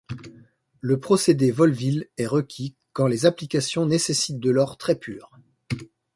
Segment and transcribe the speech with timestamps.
[0.79, 5.29] Le procédé Wohlwill est requis quand les applications nécessitent de l'or très pur.